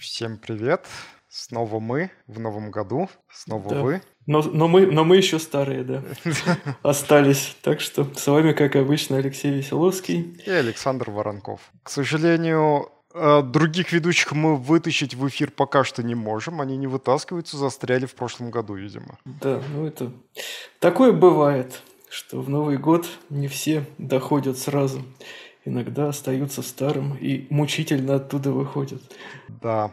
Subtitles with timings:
[0.00, 0.86] Всем привет.
[1.28, 3.10] Снова мы в новом году.
[3.30, 3.82] Снова Да.
[3.82, 4.02] вы.
[4.26, 6.02] Но, но, мы, но мы еще старые, да,
[6.82, 7.54] остались.
[7.60, 10.40] Так что с вами, как обычно, Алексей Веселовский.
[10.46, 11.60] И Александр Воронков.
[11.82, 16.62] К сожалению, э, других ведущих мы вытащить в эфир пока что не можем.
[16.62, 19.18] Они не вытаскиваются, застряли в прошлом году, видимо.
[19.26, 20.10] Да, ну это...
[20.78, 25.02] Такое бывает, что в Новый год не все доходят сразу.
[25.70, 29.00] Иногда остаются старым и мучительно оттуда выходят.
[29.62, 29.92] Да.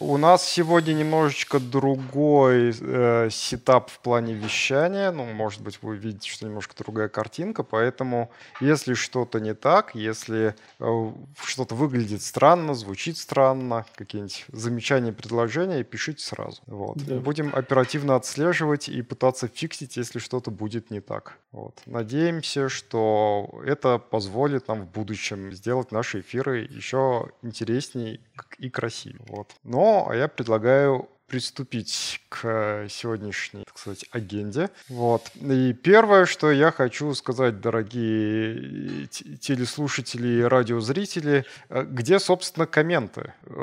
[0.00, 5.10] У нас сегодня немножечко другой э, сетап в плане вещания.
[5.10, 7.62] Ну, может быть, вы видите, что немножко другая картинка.
[7.62, 11.12] Поэтому, если что-то не так, если э,
[11.44, 16.62] что-то выглядит странно, звучит странно, какие-нибудь замечания, предложения, пишите сразу.
[16.66, 16.96] Вот.
[17.04, 17.16] Да.
[17.16, 21.36] Будем оперативно отслеживать и пытаться фиксить, если что-то будет не так.
[21.52, 21.82] Вот.
[21.84, 25.17] Надеемся, что это позволит нам в будущем
[25.52, 28.20] сделать наши эфиры еще интереснее
[28.58, 29.24] и красивее.
[29.28, 29.54] Вот.
[29.64, 34.70] Но я предлагаю приступить к сегодняшней, так сказать, агенде.
[34.88, 35.30] Вот.
[35.36, 43.34] И первое, что я хочу сказать, дорогие телеслушатели и радиозрители, э, где, собственно, комменты?
[43.44, 43.54] Э,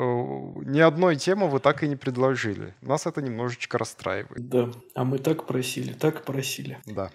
[0.64, 2.74] Ни одной темы вы так и не предложили.
[2.82, 4.48] Нас это немножечко расстраивает.
[4.48, 6.78] Да, а мы так просили, так просили.
[6.86, 7.10] Да.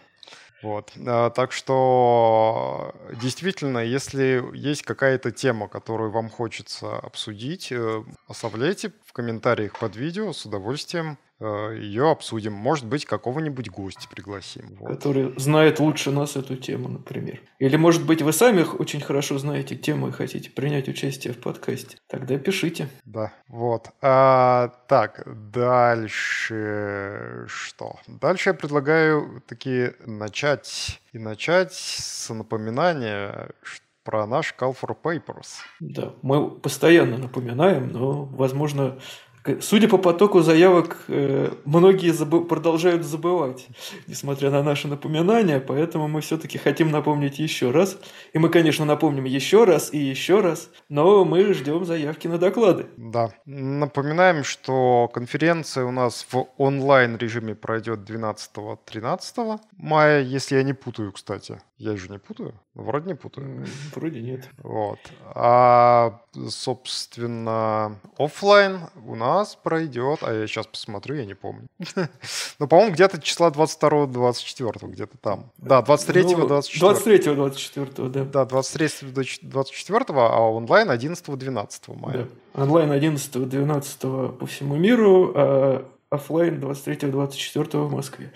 [0.62, 0.94] Вот.
[1.08, 9.14] А, Так что действительно, если есть какая-то тема, которую вам хочется обсудить, э, оставляйте в
[9.14, 12.54] комментариях под видео, с удовольствием э, ее обсудим.
[12.54, 14.78] Может быть, какого-нибудь гостя пригласим.
[14.80, 14.88] Вот.
[14.88, 17.42] Который знает лучше нас эту тему, например.
[17.60, 21.98] Или, может быть, вы сами очень хорошо знаете тему и хотите принять участие в подкасте.
[22.08, 22.88] Тогда пишите.
[23.04, 23.90] Да, вот.
[24.02, 27.98] А, так, дальше что?
[28.08, 35.48] Дальше я предлагаю таки начать и начать с напоминания ш- про наш Call for Papers.
[35.80, 38.98] Да, мы постоянно напоминаем, но, возможно,
[39.62, 43.68] судя по потоку заявок, э, многие забы- продолжают забывать,
[44.08, 47.98] несмотря на наши напоминания, поэтому мы все-таки хотим напомнить еще раз.
[48.34, 52.86] И мы, конечно, напомним еще раз и еще раз, но мы ждем заявки на доклады.
[52.98, 53.32] Да.
[53.46, 61.12] Напоминаем, что конференция у нас в онлайн режиме пройдет 12-13 мая, если я не путаю,
[61.12, 61.62] кстати.
[61.82, 62.54] Я же не путаю?
[62.76, 63.66] Вроде не путаю.
[63.96, 64.48] Вроде нет.
[64.62, 65.00] Вот.
[65.34, 71.68] А, собственно, оффлайн у нас пройдет, а я сейчас посмотрю, я не помню.
[72.60, 75.52] Ну, по-моему, где-то числа 22-24, где-то там.
[75.58, 78.26] Да, 23-го, Ну, 24 23-го, 24 да.
[78.26, 82.28] Да, 23-24, а онлайн 11-12 мая.
[82.54, 82.62] Да.
[82.62, 88.32] Онлайн 11-12 по всему миру, а офлайн 23-24 в Москве.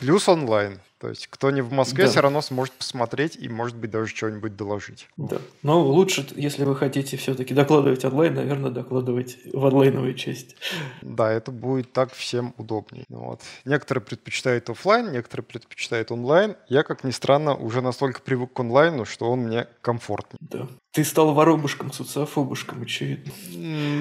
[0.00, 0.80] Плюс онлайн.
[1.00, 2.10] То есть, кто не в Москве, Да.
[2.10, 5.08] все равно сможет посмотреть и, может быть, даже что-нибудь доложить.
[5.16, 5.38] Да.
[5.62, 10.56] Но лучше, если вы хотите все-таки докладывать онлайн, наверное, докладывать в онлайновой части.
[11.00, 13.04] Да, это будет так всем удобней.
[13.08, 13.40] Ну Вот.
[13.64, 16.56] Некоторые предпочитают оффлайн, некоторые предпочитают онлайн.
[16.68, 20.38] Я, как ни странно, уже настолько привык к онлайну, что он мне комфортнее.
[20.40, 20.68] Да.
[20.92, 23.32] Ты стал воробушком, социофобушком, очевидно.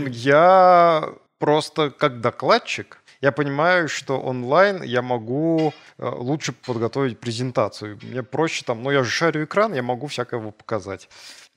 [0.10, 8.00] Я просто как докладчик, я понимаю, что онлайн я могу э, лучше подготовить презентацию.
[8.02, 11.10] Мне проще там, ну я же шарю экран, я могу всякое его показать.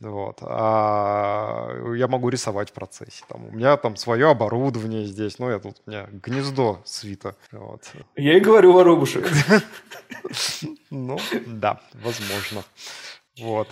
[0.02, 0.38] Вот.
[0.40, 3.22] А я могу рисовать в процессе.
[3.28, 5.38] Там, у меня там свое оборудование здесь.
[5.38, 7.36] Ну, я тут, у меня гнездо свита.
[7.52, 7.82] Вот.
[8.16, 9.30] Я и говорю воробушек.
[10.90, 12.64] Ну, да, возможно.
[13.38, 13.68] Вот.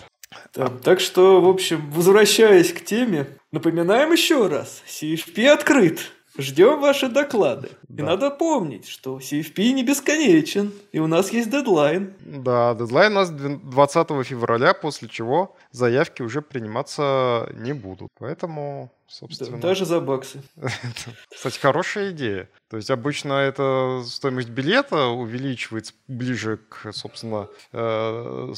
[0.55, 0.69] Да.
[0.69, 5.99] Так что, в общем, возвращаясь к теме, напоминаем еще раз, CFP открыт.
[6.41, 7.69] Ждем ваши доклады.
[7.89, 8.03] И Да.
[8.05, 12.13] надо помнить, что CFP не бесконечен, и у нас есть дедлайн.
[12.19, 18.09] Да, дедлайн у нас двен- 20 февраля, после чего заявки уже приниматься не будут.
[18.19, 19.59] Поэтому, Да, собственно...
[19.59, 20.41] даже за баксы.
[21.29, 22.49] Кстати, хорошая идея.
[22.69, 28.53] То есть обычно эта стоимость билета увеличивается ближе к, собственно, э,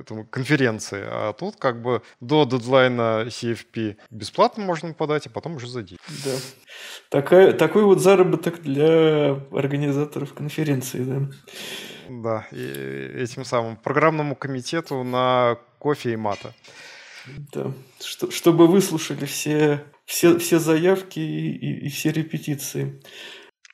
[0.00, 1.02] этому конференции.
[1.04, 6.00] А тут как бы до дедлайна CFP бесплатно можно подать, а потом уже за деньги.
[6.24, 6.36] Да.
[7.08, 11.28] Такая, такой вот заработок для организаторов конференции, да.
[12.08, 16.52] Да, и этим самым программному комитету на кофе и мата.
[17.26, 17.72] Да.
[18.00, 23.00] Что, чтобы выслушали все, все, все заявки и, и- и все репетиции.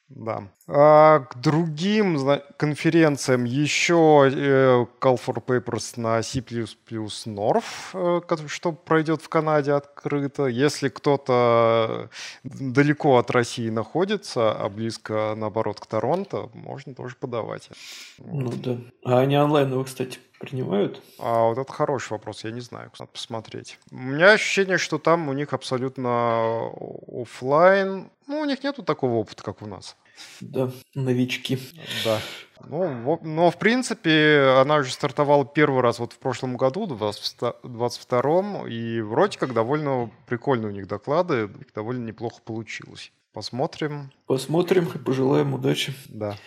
[0.09, 0.53] Да.
[0.69, 2.19] А к другим
[2.57, 7.65] конференциям еще э, Call for Papers на C++ North,
[7.95, 10.47] э, что пройдет в Канаде открыто.
[10.47, 12.11] Если кто-то
[12.43, 17.71] далеко от России находится, а близко, наоборот, к Торонто, можно тоже подавать.
[18.19, 18.79] Ну да.
[19.05, 21.01] А они онлайн его, кстати, принимают?
[21.21, 23.79] А вот это хороший вопрос, я не знаю, надо посмотреть.
[23.93, 26.71] У меня ощущение, что там у них абсолютно
[27.07, 28.11] офлайн.
[28.27, 29.97] Ну, у них нету такого опыта, как у нас.
[30.41, 31.59] Да, новички.
[32.05, 32.21] Да.
[32.69, 38.67] Ну, но, в принципе, она уже стартовала первый раз вот в прошлом году, в 22-м,
[38.67, 43.13] и вроде как довольно прикольные у них доклады, довольно неплохо получилось.
[43.33, 44.11] Посмотрим.
[44.27, 45.93] Посмотрим и пожелаем удачи.
[46.07, 46.39] Да.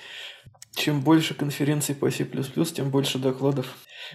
[0.72, 3.68] Чем больше конференций по C++, тем больше докладов.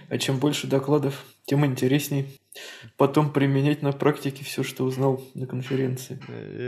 [0.09, 2.39] А чем больше докладов, тем интересней
[2.97, 6.19] потом применять на практике все, что узнал на конференции.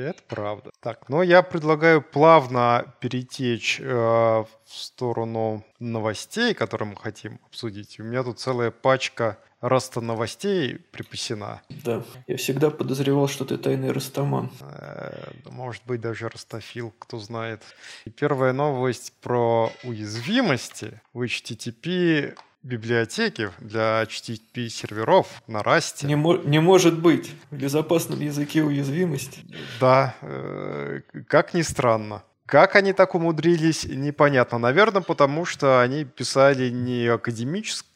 [0.05, 0.71] Это правда.
[0.81, 7.99] Так, но я предлагаю плавно перетечь э, в сторону новостей, которые мы хотим обсудить.
[7.99, 11.63] У меня тут целая пачка Раста новостей припасена.
[11.83, 14.51] Да, я всегда подозревал, что ты тайный растаман.
[14.61, 17.63] Э, может быть, даже растофил, кто знает.
[18.05, 26.05] И первая новость про уязвимости в HTTP библиотеки для HTTP серверов на Rust.
[26.05, 29.39] Не, мо- не может быть в безопасном языке уязвимости.
[29.79, 32.23] Да, э- как ни странно.
[32.45, 34.57] Как они так умудрились, непонятно.
[34.57, 37.87] Наверное, потому что они писали не академически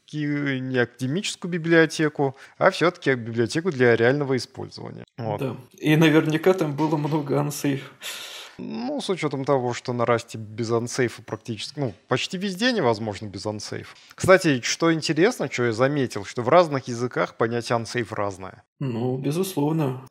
[0.60, 5.06] не академическую библиотеку, а все-таки библиотеку для реального использования.
[5.18, 5.40] Вот.
[5.40, 5.56] Да.
[5.78, 7.80] И наверняка там было много unsafe.
[8.58, 13.46] Ну, с учетом того, что на расте без ансейфа практически, ну, почти везде невозможно без
[13.46, 13.96] ансейфа.
[14.14, 18.64] Кстати, что интересно, что я заметил, что в разных языках понятие ансейф разное.
[18.80, 20.08] Ну, безусловно.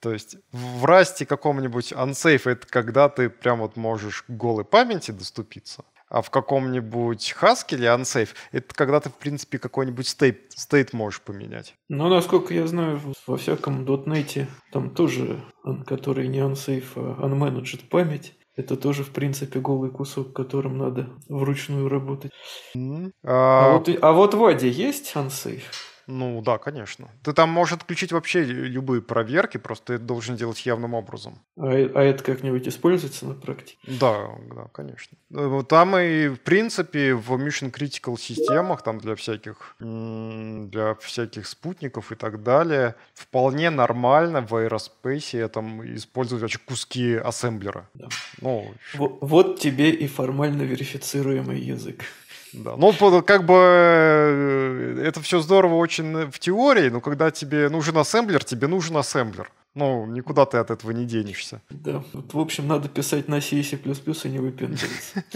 [0.00, 5.84] То есть в расте каком-нибудь unsafe это когда ты прям вот можешь голой памяти доступиться,
[6.10, 11.74] а в каком-нибудь Haskell unsafe это когда ты, в принципе, какой-нибудь state, state можешь поменять.
[11.88, 15.40] Ну, насколько я знаю, во всяком .NET там тоже,
[15.86, 21.88] который не unsafe, а unmanaged память, это тоже, в принципе, голый кусок, которым надо вручную
[21.88, 22.32] работать.
[22.76, 23.12] Mm-hmm.
[23.24, 23.66] А...
[23.66, 25.62] А, вот, а вот в Аде есть unsafe?
[26.10, 27.08] Ну да, конечно.
[27.22, 31.38] Ты там можешь отключить вообще любые проверки, просто ты должен делать явным образом.
[31.56, 33.78] А, а это как-нибудь используется на практике?
[33.86, 35.16] Да, да, конечно.
[35.32, 42.10] Э, там и, в принципе, в Mission Critical системах, там для всяких, для всяких спутников
[42.10, 47.88] и так далее, вполне нормально в Aerospace там использовать вообще куски ассемблера.
[47.94, 48.08] Да.
[48.40, 52.04] Ну, вот, вот тебе и формально верифицируемый язык.
[52.52, 52.76] Да.
[52.76, 58.44] Ну, как бы э, это все здорово очень в теории, но когда тебе нужен ассемблер,
[58.44, 59.50] тебе нужен ассемблер.
[59.74, 61.62] Ну, никуда ты от этого не денешься.
[61.70, 65.24] Да, вот, в общем, надо писать на C и C++ и не выпендриваться.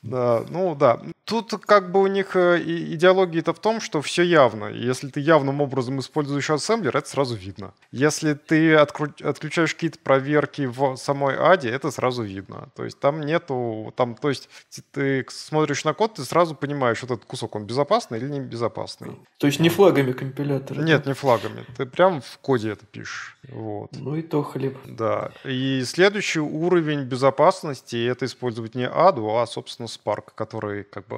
[0.00, 1.00] Да, ну да.
[1.28, 4.64] Тут как бы у них э, идеология-то в том, что все явно.
[4.64, 7.74] Если ты явным образом используешь ассемблер, это сразу видно.
[7.92, 12.70] Если ты отключаешь какие-то проверки в самой аде, это сразу видно.
[12.74, 14.48] То есть там нету, там, то есть
[14.92, 19.18] ты смотришь на код, ты сразу понимаешь, вот этот кусок, он безопасный или не безопасный.
[19.36, 20.80] То есть не флагами компилятора?
[20.80, 21.66] Нет, не флагами.
[21.76, 23.36] Ты прям в коде это пишешь.
[23.50, 23.90] Вот.
[23.92, 24.78] Ну и то хлеб.
[24.86, 25.32] Да.
[25.44, 31.17] И следующий уровень безопасности это использовать не аду, а, собственно, Spark, который как бы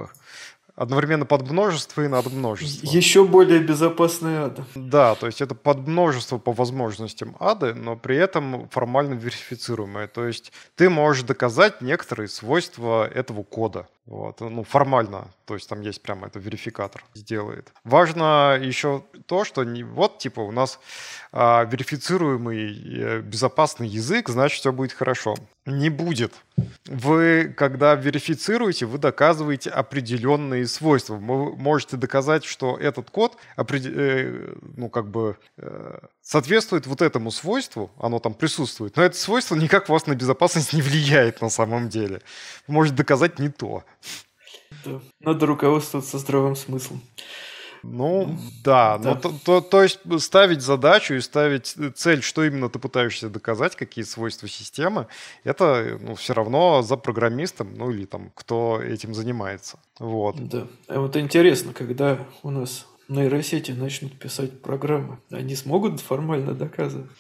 [0.81, 2.88] одновременно под множество и над множеством.
[2.88, 4.61] Еще более безопасный ад.
[4.75, 10.08] Да, то есть это под множество по возможностям ады, но при этом формально верифицируемое.
[10.08, 13.88] То есть ты можешь доказать некоторые свойства этого кода.
[14.06, 17.73] Вот, ну, формально, то есть там есть прямо это верификатор сделает.
[17.85, 20.81] Важно еще то, что не, вот, типа, у нас
[21.32, 25.37] а, верифицируемый э, безопасный язык, значит, все будет хорошо.
[25.64, 26.32] Не будет.
[26.87, 31.14] Вы, когда верифицируете, вы доказываете определенные свойства.
[31.14, 35.99] Вы можете доказать, что этот код, э, ну, как бы, э,
[36.30, 40.72] соответствует вот этому свойству, оно там присутствует, но это свойство никак у вас на безопасность
[40.72, 42.22] не влияет на самом деле.
[42.68, 43.82] Вы можете доказать не то.
[44.84, 45.00] Да.
[45.18, 47.02] Надо руководствоваться здравым смыслом.
[47.82, 49.14] Ну, да, да.
[49.14, 53.75] Но, то, то, то есть ставить задачу и ставить цель, что именно ты пытаешься доказать,
[53.75, 55.08] какие свойства системы,
[55.42, 59.80] это ну, все равно за программистом, ну или там, кто этим занимается.
[59.99, 60.37] Вот.
[60.49, 60.68] Да.
[60.87, 67.11] А вот интересно, когда у нас нейросети начнут писать программы, они смогут формально доказывать?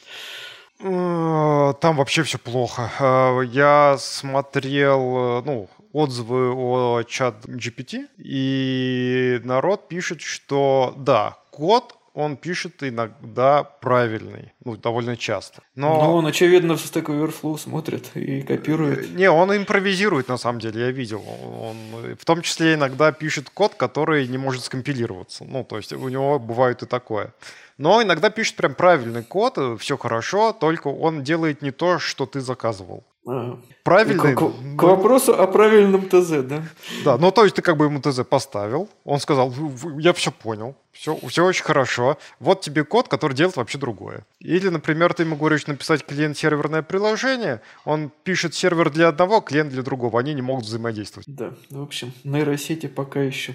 [0.82, 2.90] Э, там вообще все плохо.
[2.98, 11.96] Э, я смотрел, э, ну, отзывы о чат GPT, и народ пишет, что да, код
[12.14, 15.62] он пишет иногда правильный, ну, довольно часто.
[15.74, 16.02] Но...
[16.02, 19.14] Но он, очевидно, в Stack Overflow смотрит и копирует.
[19.14, 21.22] Не, он импровизирует, на самом деле, я видел.
[21.26, 21.76] Он
[22.18, 25.44] в том числе иногда пишет код, который не может скомпилироваться.
[25.44, 27.32] Ну, то есть у него бывает и такое.
[27.78, 32.40] Но иногда пишет прям правильный код, все хорошо, только он делает не то, что ты
[32.40, 33.04] заказывал.
[33.26, 33.58] А.
[33.84, 34.34] Правильный.
[34.34, 36.62] К, к- к вопросу о правильном ТЗ, да?
[37.04, 40.12] Да, ну то есть ты как бы ему ТЗ поставил, он сказал, «В- в- я
[40.14, 44.24] все понял, все, все очень хорошо, вот тебе код, который делает вообще другое.
[44.38, 49.82] Или, например, ты ему говоришь написать клиент-серверное приложение, он пишет сервер для одного, клиент для
[49.82, 51.26] другого, они не могут взаимодействовать.
[51.28, 53.54] Да, в общем, нейросети пока еще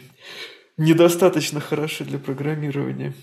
[0.77, 3.13] недостаточно хороши для программирования.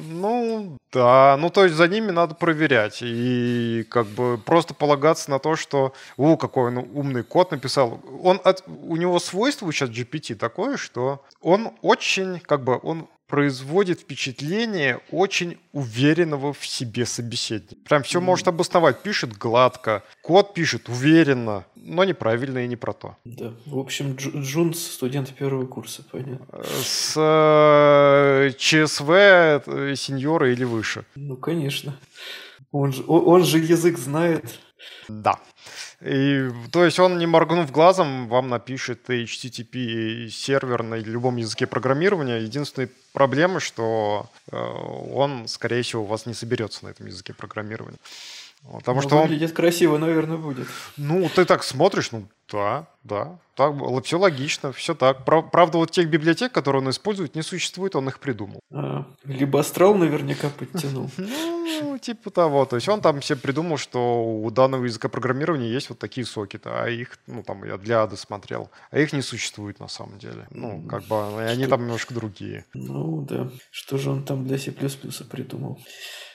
[0.00, 5.38] Ну, да, ну то есть за ними надо проверять и как бы просто полагаться на
[5.38, 8.00] то, что, о, какой он умный код написал.
[8.22, 14.00] Он от, у него свойство сейчас GPT такое, что он очень, как бы, он производит
[14.00, 17.76] впечатление очень уверенного в себе собеседника.
[17.88, 19.02] Прям все может обосновать.
[19.02, 23.16] Пишет гладко, код пишет уверенно, но неправильно и не про то.
[23.24, 26.44] Да, в общем, Дж- Джунс студент первого курса, понятно.
[26.82, 31.04] С э, ЧСВ э, сеньора или выше.
[31.14, 31.96] Ну, конечно.
[32.72, 34.58] Он же, он, он же язык знает.
[35.08, 35.38] Да.
[36.00, 42.38] И, то есть он, не моргнув глазом, вам напишет HTTP сервер на любом языке программирования.
[42.38, 47.98] Единственная проблема, что э, он, скорее всего, у вас не соберется на этом языке программирования.
[48.62, 50.68] Потому Но что он, выглядит красиво, наверное, будет.
[50.96, 55.24] ну, ты так смотришь, ну, да, да, так было, все логично, все так.
[55.24, 58.60] Прав- Правда, вот тех библиотек, которые он использует, не существует, он их придумал.
[58.72, 61.10] А, либо астрал наверняка подтянул.
[61.82, 62.66] Ну, типа того.
[62.66, 66.68] То есть он там себе придумал, что у данного языка программирования есть вот такие сокеты,
[66.68, 70.46] а их, ну, там, я для ады смотрел, а их не существует на самом деле.
[70.50, 72.66] Ну, как бы, они там немножко другие.
[72.74, 73.48] Ну да.
[73.70, 75.78] Что же он там для C++ придумал?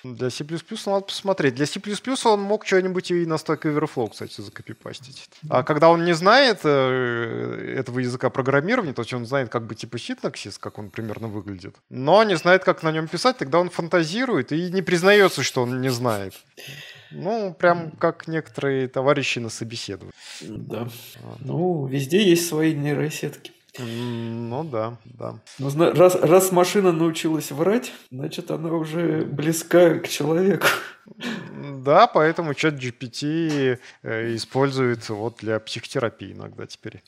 [0.04, 0.46] Для C++
[0.86, 1.56] надо посмотреть.
[1.56, 1.80] Для C++
[2.26, 5.30] он мог что-нибудь и на Stack Overflow, кстати, закопипастить.
[5.50, 9.76] А когда он не знает э, этого языка программирования, то есть он знает как бы
[9.76, 13.70] типа синтаксис, как он примерно выглядит, но не знает, как на нем писать, тогда он
[13.70, 16.34] фантазирует и не признается, что он не знает.
[17.12, 20.14] Ну, прям как некоторые товарищи на собеседовании.
[20.42, 20.88] Да.
[21.40, 23.52] Ну, везде есть свои нейросетки.
[23.80, 25.40] Ну да, да.
[25.60, 30.68] Но зна- раз, раз машина научилась врать, значит, она уже близка к человеку.
[31.84, 37.04] Да, поэтому чат GPT э, используется вот для психотерапии иногда теперь.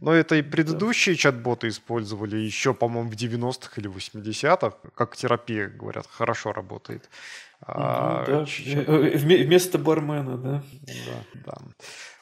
[0.00, 4.76] Но это и предыдущие чат-боты использовали еще, по-моему, в 90-х или 80-х.
[4.94, 7.10] Как терапия, говорят, хорошо работает.
[7.62, 10.62] А, Ну да, чат- э, вме- Вместо бармена, да.
[10.82, 11.58] да, да.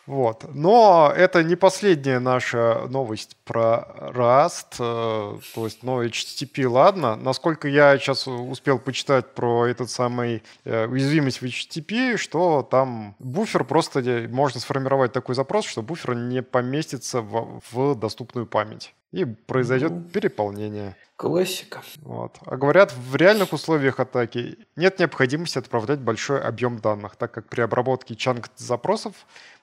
[0.08, 0.46] Вот.
[0.54, 4.76] Но это не последняя наша новость про Rust.
[4.78, 7.14] э, То есть, ну, HTTP, ладно.
[7.14, 13.64] Насколько я сейчас успел почитать про этот самый э, уязвимость в HTTP, что там буфер
[13.64, 18.94] просто не- можно сформировать такой запрос, что буфер не поместится в, в доступную память.
[19.12, 20.02] И произойдет Ну.
[20.02, 20.94] переполнение.
[21.16, 21.82] Классика.
[22.02, 22.36] Вот.
[22.44, 27.62] А говорят, в реальных условиях атаки нет необходимости отправлять большой объем данных, так как при
[27.62, 29.14] обработке чанк запросов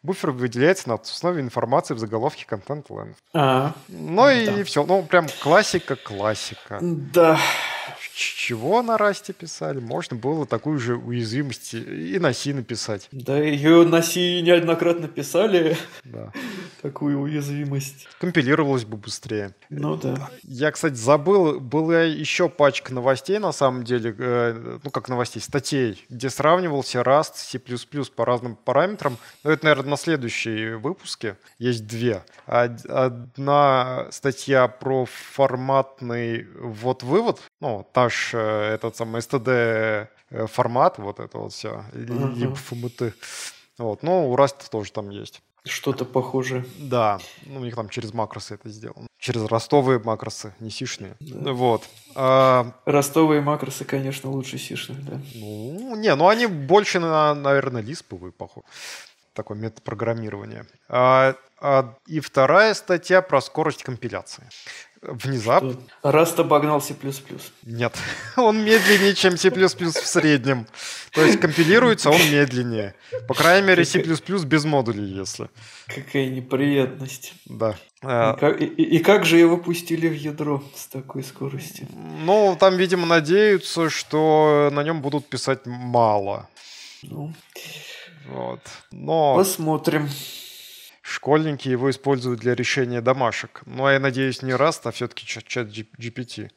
[0.04, 3.16] буфер выделяется на основе информации в заголовке Content Length.
[3.34, 4.64] А, Ну и Да.
[4.66, 4.84] все.
[4.86, 6.80] Ну, прям классика, классика.
[6.82, 7.40] да.
[8.14, 9.80] Чего на расте писали?
[9.80, 13.08] Можно было такую же уязвимость и на C написать.
[13.12, 16.32] Да, ее на C неоднократно писали, Да.
[16.82, 18.08] такую уязвимость.
[18.20, 19.54] Компилировалось бы быстрее.
[19.70, 20.30] Ну да.
[20.44, 26.04] Я, кстати, забыл, была еще пачка новостей, на самом деле, э, ну как новостей, статей,
[26.10, 27.60] где сравнивался Rust, C++
[28.16, 29.18] по разным параметрам.
[29.44, 31.38] Но это, наверное, на следующей выпуске.
[31.60, 32.24] Есть две.
[32.48, 41.20] Од- Одна статья про форматный ввод-вывод, ну, наш э, этот самый STD э, формат, вот
[41.20, 43.14] это вот все, либо FMT.
[43.78, 45.42] Вот, ну, у Rust тоже там есть.
[45.66, 46.64] Что-то похожее.
[46.78, 49.08] Да, ну, у них там через макросы это сделано.
[49.18, 51.16] Через ростовые макросы, не сишные.
[51.20, 51.54] Да.
[51.54, 51.84] Вот.
[52.14, 55.20] А, Ростовые макросы, конечно, лучше сишных, да.
[55.34, 58.68] ну, не, ну они больше, на, наверное, лисповые, похоже.
[59.34, 60.68] Такой метод программирования.
[60.88, 64.48] А, а, и вторая статья про скорость компиляции.
[65.08, 65.72] Внезапно...
[65.74, 66.12] Что?
[66.12, 66.96] Раст обогнал C++.
[67.64, 67.94] Нет,
[68.36, 70.68] он медленнее, чем C++ в среднем.
[71.12, 72.96] То есть компилируется он медленнее.
[73.28, 75.50] По крайней мере, C++ без модулей, если.
[75.88, 77.34] Какая неприятность.
[77.46, 77.72] Да.
[78.02, 81.88] И А, как, и- и- и как же его пустили в ядро с такой скоростью?
[81.92, 86.48] Ну, там, видимо, надеются, что на нем будут писать мало.
[87.04, 87.34] Ну,
[88.28, 88.62] Вот.
[88.92, 90.10] Но посмотрим.
[91.06, 93.62] Школьники его используют для решения домашек.
[93.66, 96.50] Ну, а я надеюсь, не Rust, а все-таки чат GPT.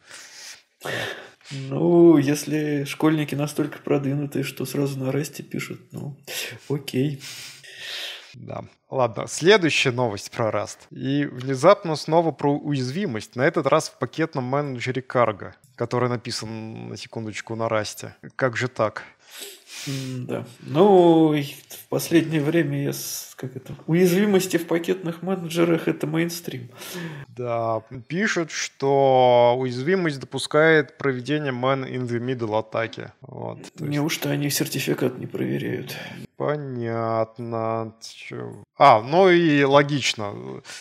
[1.51, 6.17] Ну, если школьники настолько продвинутые, что сразу на расте пишут, ну,
[6.69, 7.23] окей.
[8.35, 8.65] Да.
[8.91, 10.79] Ладно, следующая новость про Rust.
[10.91, 13.37] И внезапно снова про уязвимость.
[13.37, 18.17] На этот раз в пакетном менеджере Cargo, который написан, на секундочку, на Расте.
[18.37, 19.03] Как же так?
[20.27, 20.45] Да.
[20.61, 22.93] Ну, в последнее время я
[23.37, 26.71] как это, уязвимости в пакетных менеджерах это мейнстрим.
[27.29, 33.13] Да, пишут, что уязвимость допускает проведение man in the middle атаки.
[33.21, 33.81] Вот, есть...
[33.81, 35.97] Неужто они сертификат не проверяют?
[36.37, 37.95] Понятно.
[38.77, 40.35] А, ну и логично.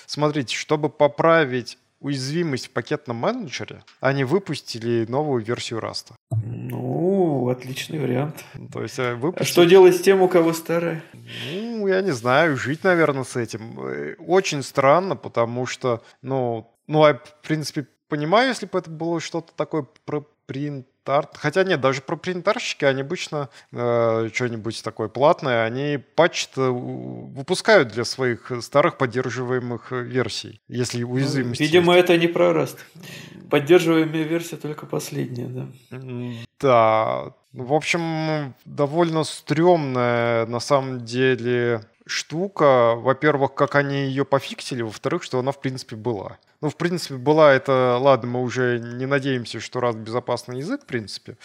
[0.07, 6.13] Смотрите, чтобы поправить уязвимость в пакетном менеджере, они выпустили новую версию Rust.
[6.31, 8.43] Ну, отличный вариант.
[8.71, 9.43] То есть э, выпустили...
[9.43, 11.03] А что делать с тем, у кого старая?
[11.51, 13.79] Ну, я не знаю, жить, наверное, с этим.
[13.79, 19.19] Э, очень странно, потому что, ну, ну, я, в принципе, понимаю, если бы это было
[19.19, 19.85] что-то такое
[20.47, 21.37] про принт Арт.
[21.37, 28.03] Хотя нет, даже про принтарщики, они обычно э, что-нибудь такое платное, они патч выпускают для
[28.03, 31.61] своих старых поддерживаемых версий, если уязвимости.
[31.61, 32.05] Ну, видимо, есть.
[32.05, 32.77] это не про Rust.
[33.49, 35.67] Поддерживаемая версия только последняя, да.
[36.59, 37.33] Да.
[37.53, 42.95] В общем, довольно стрёмная на самом деле штука.
[42.95, 46.37] Во-первых, как они ее пофиксили, во-вторых, что она в принципе была.
[46.61, 50.85] Ну, в принципе, была это, ладно, мы уже не надеемся, что раз безопасный язык, в
[50.85, 51.37] принципе.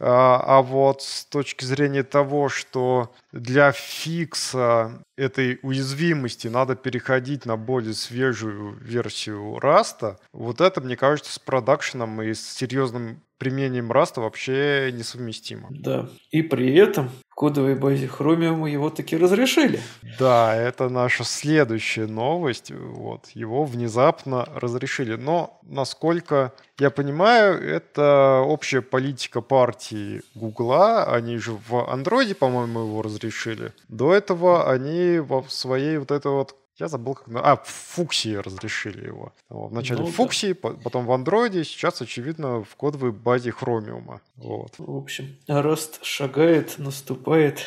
[0.00, 7.56] А, а вот с точки зрения того, что для фикса этой уязвимости надо переходить на
[7.56, 14.20] более свежую версию Раста, вот это, мне кажется, с продакшеном и с серьезным применением Раста
[14.20, 15.68] вообще несовместимо.
[15.70, 16.08] Да.
[16.30, 19.80] И при этом в кодовой базе Chromium его таки разрешили.
[20.18, 22.70] Да, это наша следующая новость.
[22.70, 25.14] Вот, его внезапно разрешили.
[25.14, 31.04] Но, насколько я понимаю, это общая политика партии Гугла.
[31.04, 33.72] Они же в Андроиде, по-моему, его разрешили.
[33.88, 37.26] До этого они во своей вот этой вот я забыл, как...
[37.34, 39.32] А, в Фуксии разрешили его.
[39.48, 40.70] Вначале ну, в Фуксии, да.
[40.84, 44.20] потом в Андроиде, сейчас, очевидно, в кодовой базе Хромиума.
[44.36, 44.74] Вот.
[44.78, 47.66] В общем, рост шагает, наступает.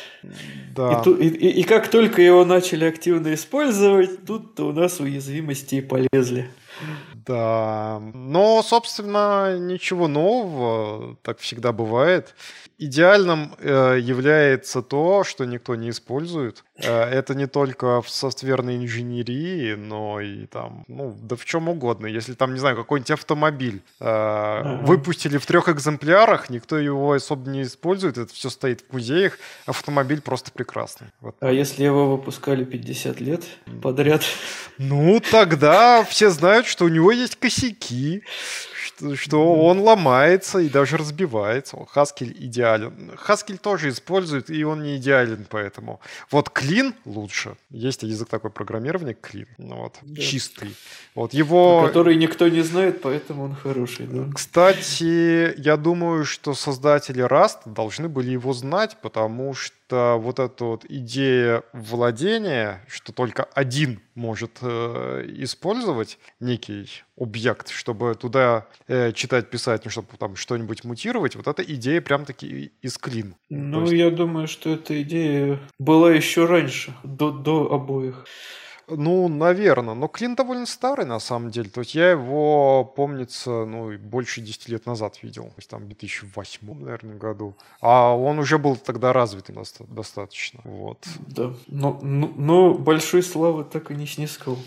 [0.74, 1.00] Да.
[1.00, 5.76] И, ту, и, и, и как только его начали активно использовать, тут-то у нас уязвимости
[5.76, 6.50] и полезли.
[7.26, 12.34] Да, но, собственно, ничего нового, так всегда бывает.
[12.78, 16.64] Идеальным э, является то, что никто не использует.
[16.82, 22.06] Э, это не только в софтверной инженерии, но и там, ну, да в чем угодно.
[22.06, 24.84] Если там, не знаю, какой-нибудь автомобиль э, uh-huh.
[24.84, 30.20] выпустили в трех экземплярах, никто его особо не использует, это все стоит в музеях, автомобиль
[30.20, 31.08] просто прекрасный.
[31.20, 31.36] Вот.
[31.40, 33.44] А если его выпускали 50 лет
[33.82, 34.22] подряд?
[34.78, 38.24] Ну, тогда все знают, что у него есть косяки,
[39.16, 41.76] что, он ломается и даже разбивается.
[41.88, 43.12] Хаскель идеален.
[43.16, 46.00] Хаскель тоже использует, и он не идеален поэтому.
[46.30, 47.56] Вот клин лучше.
[47.70, 49.48] Есть язык такой программирования, клин.
[49.58, 50.20] Ну, вот, да.
[50.22, 50.74] чистый.
[51.14, 51.84] Вот его...
[51.86, 54.06] Который никто не знает, поэтому он хороший.
[54.06, 54.32] Да?
[54.34, 60.64] Кстати, я думаю, что создатели Rust должны были его знать, потому что что вот эта
[60.64, 69.50] вот идея владения, что только один может э, использовать некий объект, чтобы туда э, читать,
[69.50, 73.34] писать, ну, чтобы там что-нибудь мутировать, вот эта идея прям таки из клин.
[73.50, 73.92] Ну, есть...
[73.92, 78.24] я думаю, что эта идея была еще раньше, до, до обоих.
[78.88, 79.94] Ну, наверное.
[79.94, 81.70] Но Клин довольно старый, на самом деле.
[81.70, 85.44] То есть я его, помнится, ну, больше 10 лет назад видел.
[85.44, 87.56] То есть там в 2008, наверное, году.
[87.80, 89.54] А он уже был тогда развитый
[89.88, 90.60] достаточно.
[90.64, 91.06] Вот.
[91.20, 91.54] Да.
[91.66, 94.58] Но, но, но большой славы так и не снискал.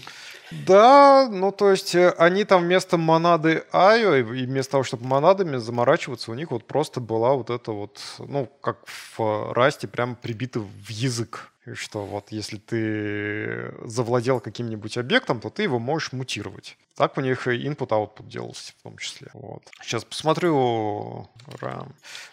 [0.67, 5.57] Да, ну то есть э, они там вместо монады Айо, и вместо того, чтобы монадами
[5.57, 10.59] заморачиваться, у них вот просто была вот эта вот, ну, как в Расте, прям прибита
[10.59, 16.77] в язык что вот если ты завладел каким-нибудь объектом, то ты его можешь мутировать.
[16.95, 19.27] Так у них и input-output делался в том числе.
[19.33, 19.63] Вот.
[19.81, 21.27] Сейчас посмотрю,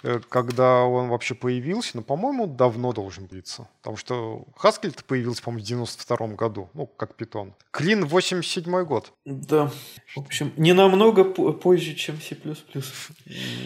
[0.04, 1.90] э, когда он вообще появился.
[1.94, 3.56] Ну, по-моему, давно должен быть.
[3.80, 6.70] Потому что Haskell появился, по-моему, в 92 году.
[6.74, 7.54] Ну, как питон.
[7.72, 9.12] Клин 87 год.
[9.24, 9.72] Да.
[10.14, 12.36] В общем, не намного позже, чем C++.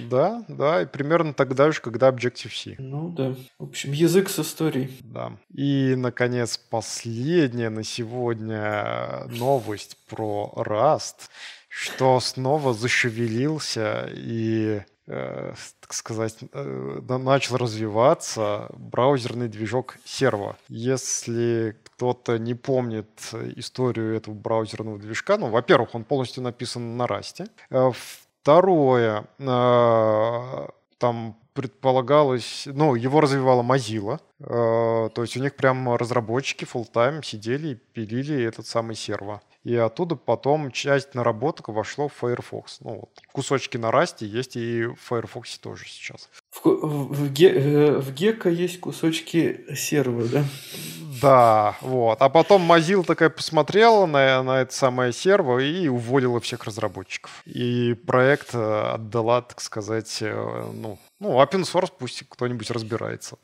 [0.09, 0.83] Да, да.
[0.83, 2.77] И примерно тогда же, когда Objective-C.
[2.79, 3.35] Ну, да.
[3.59, 4.97] В общем, язык с историей.
[5.01, 5.33] Да.
[5.53, 11.29] И, наконец, последняя на сегодня новость про Rust,
[11.69, 20.57] что снова зашевелился и э, так сказать, э, начал развиваться браузерный движок Servo.
[20.69, 23.09] Если кто-то не помнит
[23.57, 27.49] историю этого браузерного движка, ну, во-первых, он полностью написан на Rust.
[27.71, 27.91] Э,
[28.43, 30.67] Второе, э,
[30.99, 37.25] там предполагалось, ну, его развивала Mozilla, э, то есть у них прям разработчики full time
[37.25, 39.41] сидели и пилили этот самый серво.
[39.67, 42.79] И оттуда потом часть наработок вошло в Firefox.
[42.83, 46.29] Ну, вот, кусочки на расте есть и в Firefox тоже сейчас.
[46.53, 50.45] В, в, в, э, в Gecko есть кусочки сервера, да?
[51.21, 52.23] Да, вот.
[52.23, 57.43] А потом Mozilla такая посмотрела на, на это самое серво и уволила всех разработчиков.
[57.45, 63.37] И проект э, отдала, так сказать, э, ну, ну, open source пусть кто-нибудь разбирается.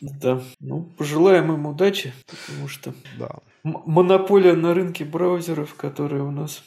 [0.00, 3.36] Да, ну, пожелаем им удачи, потому что да.
[3.62, 6.62] Монополия на рынке браузеров, которая у нас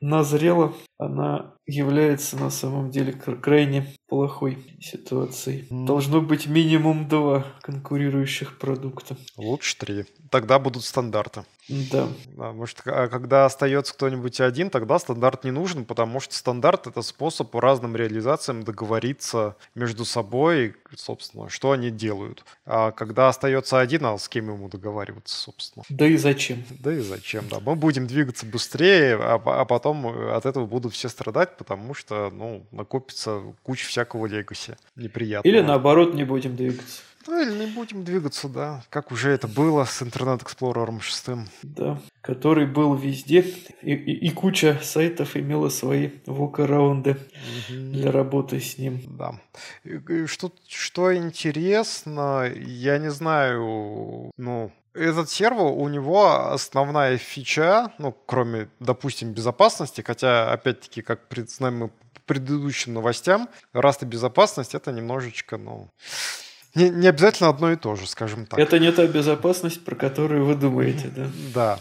[0.00, 0.72] назрела,
[1.04, 5.66] она является на самом деле крайне плохой ситуацией.
[5.70, 5.86] Mm.
[5.86, 9.16] Должно быть минимум два конкурирующих продукта.
[9.36, 10.04] Лучше три.
[10.30, 11.44] Тогда будут стандарты.
[11.68, 12.08] Да.
[12.36, 17.00] да может, а когда остается кто-нибудь один, тогда стандарт не нужен, потому что стандарт это
[17.00, 22.44] способ по разным реализациям договориться между собой, собственно, что они делают.
[22.66, 25.84] А когда остается один, а с кем ему договариваться, собственно.
[25.88, 26.64] Да и зачем?
[26.80, 27.60] Да и зачем, да.
[27.60, 32.66] Мы будем двигаться быстрее, а, а потом от этого будут все страдать, потому что, ну,
[32.72, 35.52] накопится куча всякого легаси неприятного.
[35.52, 37.02] Или наоборот не будем двигаться.
[37.26, 38.82] Ну, или не будем двигаться, да.
[38.90, 41.30] Как уже это было с Internet Explorer 6.
[41.62, 43.40] Да, который был везде,
[43.80, 47.18] и, и, и куча сайтов имела свои вокараунды угу.
[47.68, 49.00] для работы с ним.
[49.16, 49.40] Да.
[50.26, 58.68] Что, что интересно, я не знаю, ну, этот сервер, у него основная фича, ну, кроме,
[58.80, 65.56] допустим, безопасности, хотя, опять-таки, как знаем мы по предыдущим новостям, Rust и безопасность— это немножечко,
[65.58, 65.90] ну,
[66.74, 68.58] не, не обязательно одно и то же, скажем так.
[68.58, 71.30] Это не та безопасность, про которую вы думаете, да?
[71.54, 71.80] Да.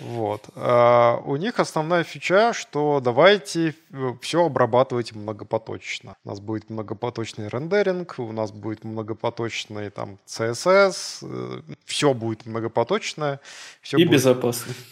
[0.00, 0.44] Вот.
[0.54, 6.16] А у них основная фича, что давайте э, все обрабатывать многопоточно.
[6.24, 13.40] У нас будет многопоточный рендеринг, у нас будет многопоточный там CSS, э, все будет многопоточное.
[13.80, 14.14] Все и будет...
[14.14, 14.74] безопасно.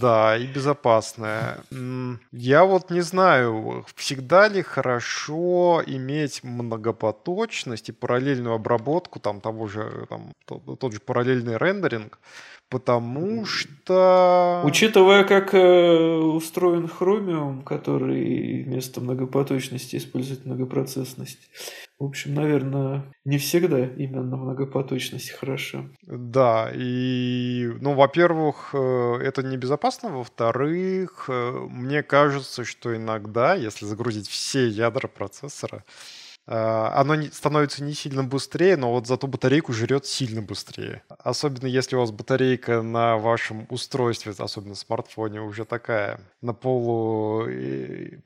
[0.00, 1.58] Да, и безопасное.
[2.32, 10.06] Я вот не знаю, всегда ли хорошо иметь многопоточность и параллельную обработку там того же,
[10.08, 12.18] там, тот, тот же параллельный рендеринг,
[12.68, 14.62] Потому что...
[14.64, 21.38] Учитывая, как э, устроен Chromium, который вместо многопоточности использует многопроцессность,
[21.98, 25.84] в общем, наверное, не всегда именно многопоточность хороша.
[26.02, 34.28] Да, и, ну, во-первых, э, это небезопасно, во-вторых, э, мне кажется, что иногда, если загрузить
[34.28, 35.84] все ядра процессора,
[36.46, 41.02] оно становится не сильно быстрее, но вот зато батарейку жрет сильно быстрее.
[41.18, 47.46] Особенно если у вас батарейка на вашем устройстве, особенно смартфоне, уже такая на полу,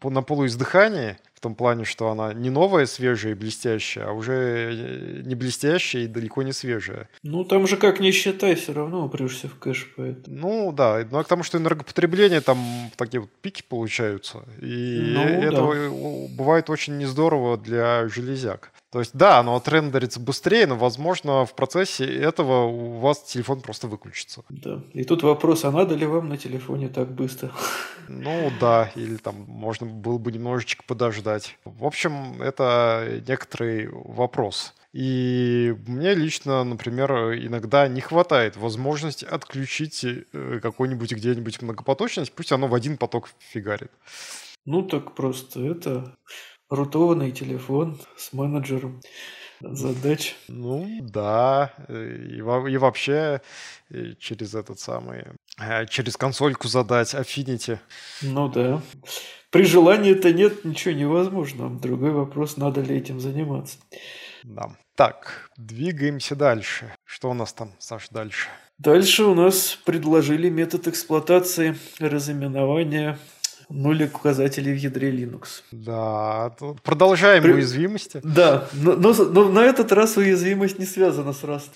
[0.03, 5.23] на полуиздыхании, в том плане, что она не новая, свежая и блестящая, а уже э,
[5.25, 7.09] не блестящая и далеко не свежая.
[7.23, 9.93] Ну, там же как не считай, все равно упрешься в кэш.
[9.97, 10.37] Поэтому.
[10.37, 11.07] Ну, да.
[11.09, 12.59] Но к тому, что энергопотребление там
[12.97, 14.43] такие вот пики получаются.
[14.61, 16.37] И ну, это да.
[16.37, 18.73] бывает очень нездорово для железяк.
[18.91, 23.87] То есть, да, оно отрендерится быстрее, но, возможно, в процессе этого у вас телефон просто
[23.87, 24.45] выключится.
[24.49, 24.83] Да.
[24.95, 27.53] И тут вопрос, а надо ли вам на телефоне так быстро?
[28.09, 31.59] Ну, да, или там можно было бы немножечко подождать.
[31.65, 34.75] В общем, это некоторый вопрос.
[34.95, 42.69] И мне лично, например, иногда не хватает возможности отключить э, какой-нибудь где-нибудь многопоточность, пусть оно
[42.69, 43.93] в один поток фигарит.
[44.65, 46.17] Ну так просто это
[46.71, 49.01] рутованный телефон с менеджером
[49.61, 50.37] задач.
[50.49, 51.73] Ну, да.
[51.89, 53.41] И, и вообще
[53.91, 55.25] и через этот самый...
[55.59, 57.79] Э, через консольку задать Affinity.
[58.23, 58.81] Ну да.
[59.51, 61.71] При желании-то нет, ничего невозможно.
[61.71, 63.79] Другой вопрос, надо ли этим заниматься.
[64.45, 64.71] Да.
[64.95, 66.93] Так, двигаемся дальше.
[67.05, 68.49] Что у нас там, Саш, дальше?
[68.79, 73.19] Дальше у нас предложили метод эксплуатации разыменования
[73.69, 75.63] нулик указателей в ядре Linux.
[75.73, 77.53] Да, продолжаем При...
[77.53, 78.21] уязвимости.
[78.23, 81.71] Да, но, но, но на этот раз уязвимость не связана с Rust.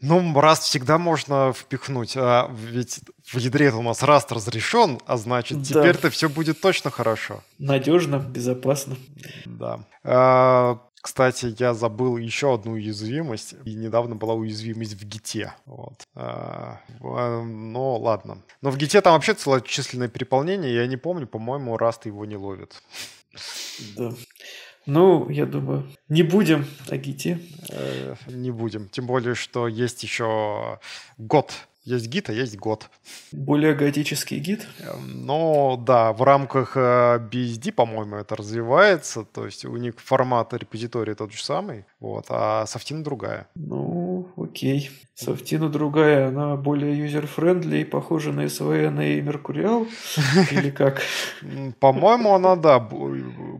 [0.00, 5.58] Ну, Rust всегда можно впихнуть, а ведь в ядре у нас Rust разрешен, а значит,
[5.58, 5.64] да.
[5.64, 7.42] теперь-то все будет точно хорошо.
[7.58, 8.96] Надежно, безопасно.
[9.44, 9.80] Да.
[10.02, 15.52] А, кстати, я забыл еще одну уязвимость, и недавно была уязвимость в гите.
[15.66, 16.08] Вот.
[16.14, 18.42] А, но ладно.
[18.62, 22.82] Но в гите там вообще целочисленное переполнение, я не помню, по-моему, Раст его не ловит.
[23.98, 24.14] Да.
[24.86, 27.38] Ну, я думаю, не будем о гите.
[27.68, 28.88] Э, не будем.
[28.88, 30.80] Тем более, что есть еще
[31.18, 31.52] год
[31.84, 32.88] Есть гид, а есть год.
[33.30, 34.66] Более готический Git?
[34.80, 39.24] Эм, но да, в рамках э, BSD, по-моему, это развивается.
[39.24, 43.48] То есть у них формат репозитории тот же самый, вот, а софтина другая.
[43.54, 44.90] Ну, окей.
[45.14, 49.86] Софтина другая, она более user-friendly и похожа на SVN и Mercurial?
[50.52, 51.02] Или как?
[51.80, 52.80] По-моему, она, да,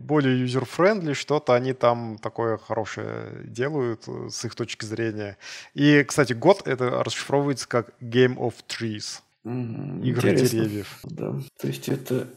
[0.05, 5.37] более user-friendly, что-то они там такое хорошее делают э, с их точки зрения.
[5.73, 9.21] И, кстати, Got это расшифровывается как Game of Trees.
[9.43, 10.59] М, Игры Интересно.
[10.59, 10.99] деревьев.
[11.03, 11.35] Да.
[11.59, 12.27] То есть это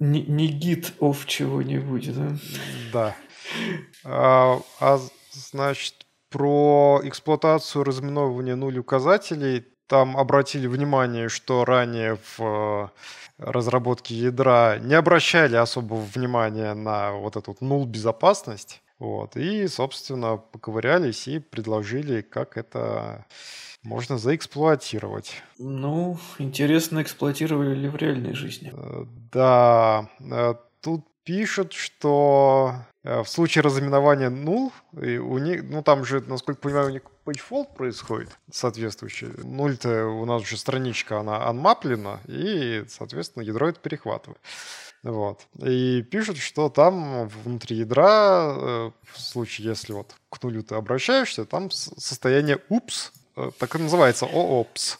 [0.00, 2.36] не, не God of чего-нибудь, да?
[2.92, 3.16] Да.
[4.04, 5.00] А, а,
[5.32, 12.88] значит, про эксплуатацию разминовывания нуль указателей там обратили внимание, что ранее в э,
[13.38, 18.82] разработке ядра не обращали особого внимания на вот эту нул безопасность.
[18.98, 19.36] Вот.
[19.36, 23.26] И, собственно, поковырялись и предложили, как это
[23.82, 25.42] можно заэксплуатировать.
[25.58, 28.72] Ну, интересно, эксплуатировали ли в реальной жизни.
[28.74, 32.74] Э, Да, э, тут пишут, что
[33.06, 37.74] в случае разыменования нул, и у них, ну там же, насколько понимаю, у них pagefault
[37.74, 39.28] происходит соответствующий.
[39.42, 44.40] Нуль-то у нас же страничка, она анмаплена, и, соответственно, ядро это перехватывает.
[45.02, 45.46] Вот.
[45.62, 51.44] И пишут, что там внутри ядра, э, в случае, если вот к нулю ты обращаешься,
[51.44, 54.98] там состояние упс, э, так и называется, оопс.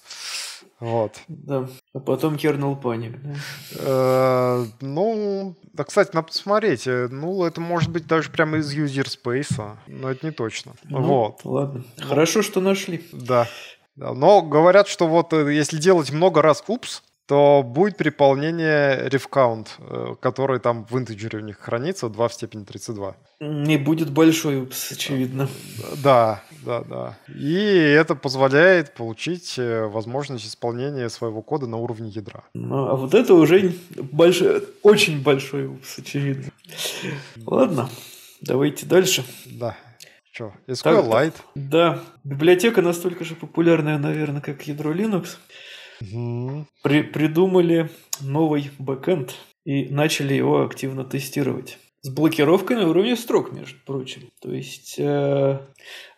[0.79, 1.21] Вот.
[1.29, 1.69] Да.
[1.95, 3.35] А потом kernel паник, да?
[3.79, 6.87] Э, Ну, да, кстати, надо посмотреть.
[6.87, 10.73] Э, Ну, это может быть даже прямо из user space, но это не точно.
[10.85, 11.85] Ну, Вот, Ладно.
[11.99, 13.07] Хорошо, что нашли.
[13.13, 13.49] да.
[13.97, 19.29] Да, Но говорят, что вот э, если делать много раз упс, то будет переполнение ref
[19.79, 23.17] э, который там в интеджере у них хранится, 2 в степени 32.
[23.41, 25.49] Не будет большой упс, очевидно.
[26.03, 27.19] Да, да, да.
[27.35, 32.45] И это позволяет получить э, возможность исполнения своего кода на уровне ядра.
[32.55, 36.51] Ну, а вот это уже большой, очень большой упс, очевидно.
[37.45, 37.89] Ладно,
[38.41, 39.25] давайте дальше.
[39.47, 39.77] Да.
[40.31, 41.35] Что, Так, SQLite?
[41.55, 45.39] Да, библиотека настолько же популярная, наверное, как ядро Linux.
[46.01, 51.79] При- придумали новый бэкэнд и начали его активно тестировать.
[52.03, 54.29] С блокировкой на уровне строк, между прочим.
[54.41, 55.59] То есть э,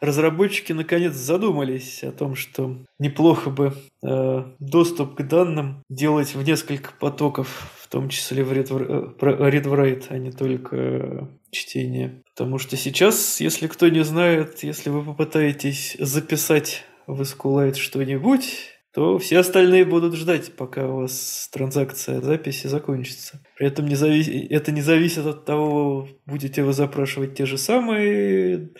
[0.00, 6.92] разработчики наконец задумались о том, что неплохо бы э, доступ к данным делать в несколько
[7.00, 12.22] потоков, в том числе в read- э, read-write, а не только э, чтение.
[12.34, 19.18] Потому что сейчас, если кто не знает, если вы попытаетесь записать в SQLite что-нибудь, то
[19.18, 23.40] все остальные будут ждать, пока у вас транзакция записи закончится.
[23.56, 28.70] При этом не зави- это не зависит от того, будете вы запрашивать те же самые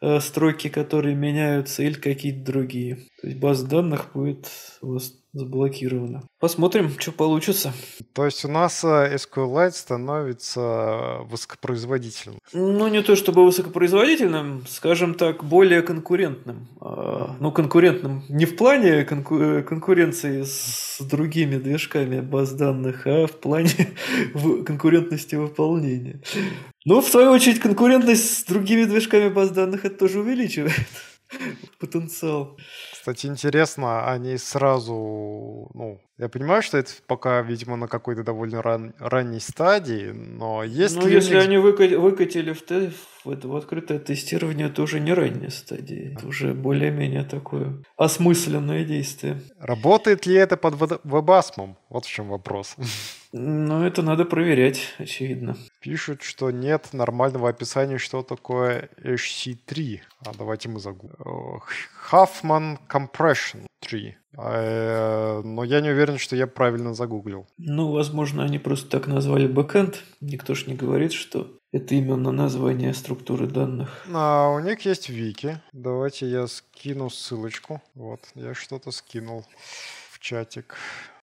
[0.00, 2.96] э, строки, которые меняются, или какие-то другие.
[3.20, 4.50] То есть база данных будет
[4.82, 6.22] у вас заблокирована.
[6.40, 7.72] Посмотрим, что получится.
[8.14, 12.38] То есть у нас э, SQLite становится э, высокопроизводительным.
[12.52, 16.68] Ну, не то чтобы высокопроизводительным, скажем так, более конкурентным.
[16.80, 23.26] А, Ну, конкурентным не в плане конку- э, конкуренции с другими движками баз данных, а
[23.26, 23.70] в плане
[24.66, 26.20] конкурентности выполнения.
[26.84, 30.74] Но, в свою очередь, конкурентность с другими движками баз данных это тоже увеличивает
[31.80, 32.56] потенциал.
[33.04, 34.94] Кстати, интересно, они сразу,
[35.74, 40.96] ну, я понимаю, что это пока, видимо, на какой-то довольно ран- ранней стадии, но есть
[40.96, 42.90] Ну, ли если них- они выка- выкатили в, те-
[43.26, 46.14] в это в открытое тестирование, это уже не ранняя стадия.
[46.14, 49.38] Это уже более-менее такое осмысленное действие.
[49.60, 51.76] работает ли это под веб- вебасмом?
[51.90, 52.74] Вот в чем вопрос.
[53.36, 55.56] Но это надо проверять, очевидно.
[55.80, 60.02] Пишут, что нет нормального описания, что такое HC3.
[60.24, 61.60] А давайте мы загуглим.
[62.12, 64.16] Huffman Compression 3.
[64.38, 67.48] Э, Но я не уверен, что я правильно загуглил.
[67.58, 70.00] Ну, возможно, они просто так назвали бэкэнд.
[70.20, 74.06] Никто ж не говорит, что это именно название структуры данных.
[74.12, 75.60] А, у них есть вики.
[75.72, 77.82] Давайте я скину ссылочку.
[77.96, 79.44] Вот, я что-то скинул
[80.12, 80.76] в чатик.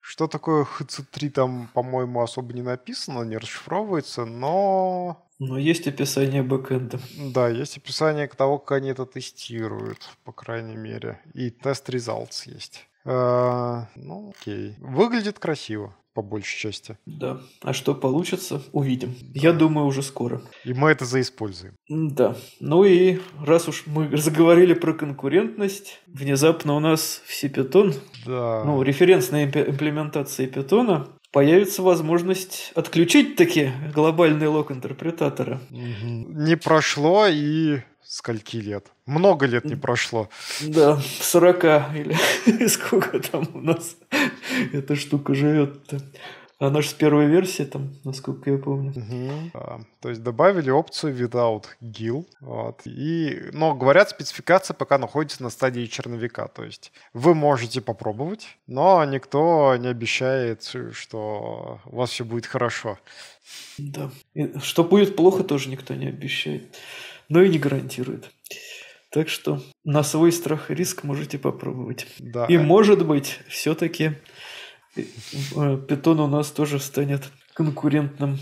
[0.07, 6.99] Что такое HC3 там, по-моему, особо не написано, не расшифровывается, но Но есть описание бэкэнда.
[7.33, 11.19] да, есть описание к того, как они это тестируют, по крайней мере.
[11.33, 12.87] И тест results есть.
[13.03, 14.75] А, ну, окей.
[14.77, 16.97] Выглядит красиво, по большей части.
[17.05, 17.41] Да.
[17.61, 19.13] А что получится, увидим.
[19.33, 20.41] Я думаю, уже скоро.
[20.63, 21.75] И мы это заиспользуем.
[21.89, 22.35] Да.
[22.61, 27.93] Ну и раз уж мы заговорили про конкурентность, внезапно у нас в C-Python,
[28.25, 28.63] Да.
[28.65, 35.59] ну, референсной импе- имплементации Python, появится возможность отключить таки глобальный лог интерпретатора.
[35.69, 36.45] Мгм.
[36.45, 38.87] Не прошло, и скольки лет?
[39.05, 40.29] Много лет не прошло.
[40.61, 41.63] Да, 40
[41.95, 43.95] или сколько там у нас
[44.73, 45.99] эта штука живет-то.
[46.57, 48.91] Она же с первой версии, там, насколько я помню.
[48.91, 49.51] Угу.
[49.55, 52.25] А, то есть добавили опцию without GIL.
[52.39, 52.81] Вот.
[52.85, 56.47] И, но говорят, спецификация пока находится на стадии черновика.
[56.47, 60.63] То есть вы можете попробовать, но никто не обещает,
[60.93, 62.97] что у вас все будет хорошо.
[63.77, 64.09] Да.
[64.33, 66.73] И что будет плохо, тоже никто не обещает.
[67.29, 68.31] Но и не гарантирует.
[69.11, 72.07] Так что на свой страх и риск можете попробовать.
[72.19, 72.45] Да.
[72.45, 74.13] И может быть, все-таки
[74.95, 78.37] Питон у нас тоже станет конкурентным.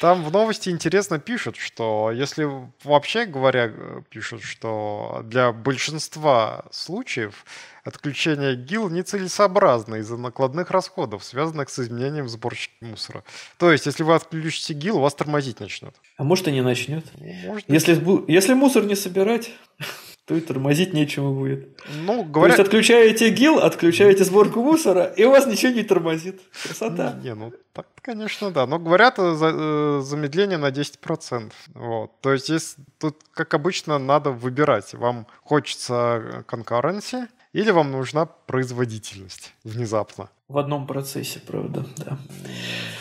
[0.00, 2.46] Там в новости интересно пишут, что если
[2.84, 3.72] вообще говоря,
[4.10, 7.44] пишут, что для большинства случаев
[7.84, 13.24] отключение ГИЛ нецелесообразно из-за накладных расходов, связанных с изменением сборщика мусора.
[13.58, 15.94] То есть, если вы отключите ГИЛ, вас тормозить начнет.
[16.16, 17.04] А может и не начнет.
[17.46, 19.50] Может, если, если мусор не собирать,
[20.28, 21.68] то и тормозить нечего будет.
[22.04, 22.56] Ну, говорят...
[22.56, 26.42] То есть отключаете ГИЛ, отключаете сборку мусора, и у вас ничего не тормозит.
[26.62, 27.18] Красота.
[27.24, 28.66] Не, ну так, конечно, да.
[28.66, 31.54] Но говорят, э, за, э, замедление на 10%.
[31.72, 32.10] Вот.
[32.20, 34.92] То есть здесь тут, как обычно, надо выбирать.
[34.92, 40.28] Вам хочется конкуренции или вам нужна производительность внезапно.
[40.48, 42.18] В одном процессе, правда, да.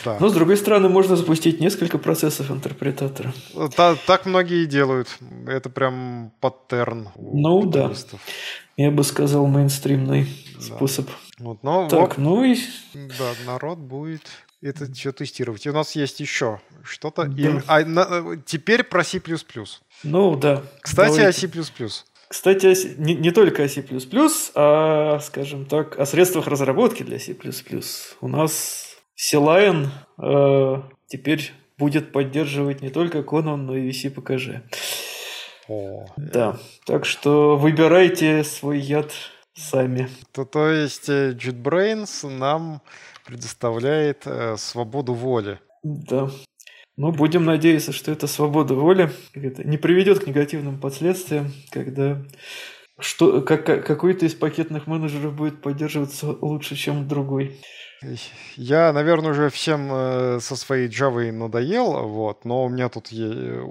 [0.04, 0.18] да.
[0.20, 3.34] Но, с другой стороны, можно запустить несколько процессов интерпретатора.
[3.76, 5.08] Та, так многие делают.
[5.48, 7.92] Это прям паттерн Ну да.
[8.76, 10.62] Я бы сказал, мейнстримный да.
[10.62, 11.10] способ.
[11.40, 12.58] Вот, но, так, вот, ну и...
[12.94, 14.24] Да, народ будет
[14.62, 15.66] это все тестировать.
[15.66, 17.26] И у нас есть еще что-то.
[17.26, 17.42] Да.
[17.42, 19.22] И, а, на, теперь про C++.
[20.04, 20.64] Ну да.
[20.82, 21.28] Кстати, Давайте.
[21.28, 22.04] о C++.
[22.30, 23.84] Кстати, не, не только о C++,
[24.56, 27.36] а, скажем так, о средствах разработки для C++.
[28.22, 29.88] У нас C-Line
[30.22, 34.62] э, теперь будет поддерживать не только Conan, но и VC-PKG.
[35.70, 36.06] О.
[36.18, 39.12] Да, так что выбирайте свой яд
[39.54, 40.10] сами.
[40.32, 42.82] То, то есть э, JetBrains нам
[43.26, 45.60] предоставляет э, свободу воли.
[45.84, 46.30] Да.
[46.98, 52.24] Ну, будем надеяться, что эта свобода воли не приведет к негативным последствиям, когда
[53.00, 57.60] что, как, какой-то из пакетных менеджеров будет поддерживаться лучше, чем другой.
[58.56, 63.10] Я, наверное, уже всем э, со своей Java надоел, вот, но у меня тут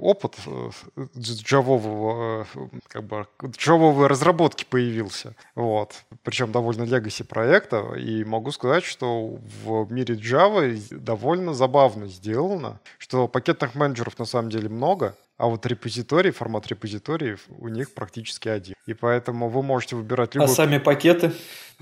[0.01, 0.71] опыт э,
[1.17, 8.85] джавового, э, как бы, джавовой разработки появился, вот, причем довольно legacy проекта, и могу сказать,
[8.85, 15.47] что в мире Java довольно забавно сделано, что пакетных менеджеров на самом деле много, а
[15.47, 18.75] вот репозиторий, формат репозиториев у них практически один.
[18.87, 20.49] И поэтому вы можете выбирать любой...
[20.49, 21.33] А сами пакеты?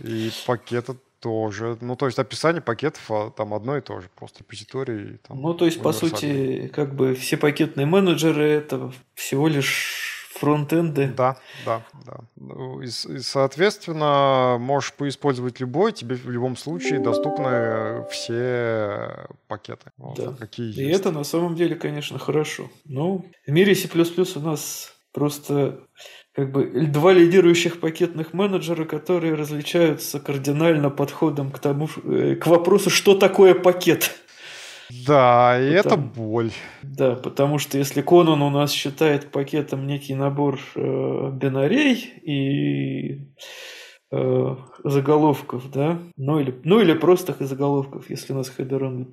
[0.02, 1.78] И пакеты тоже.
[1.80, 5.16] Ну, то есть описание пакетов а, там одно и то же, просто репозиторий.
[5.26, 11.14] Там, ну, то есть, по сути, как бы все пакетные менеджеры это всего лишь фронтенды.
[11.16, 12.18] Да, да, да.
[12.36, 19.92] Ну, и, и, соответственно, можешь поиспользовать любой, тебе в любом случае доступны все пакеты.
[19.96, 20.34] Вот, да.
[20.38, 21.00] Какие и есть.
[21.00, 22.68] это на самом деле, конечно, хорошо.
[22.84, 25.80] Ну, в мире C++ у нас просто
[26.34, 32.90] как бы два лидирующих пакетных менеджера, которые различаются кардинально подходом к тому, э, к вопросу,
[32.90, 34.10] что такое пакет.
[35.06, 36.50] Да, и потому, это боль.
[36.82, 43.32] Да, потому что если Конан у нас считает пакетом некий набор э, бинарей и
[44.10, 49.10] э, заголовков, да, ну или, ну или простых заголовков, если у нас header-only